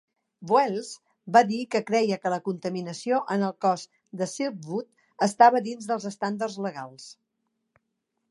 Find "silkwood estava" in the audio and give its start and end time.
4.33-5.63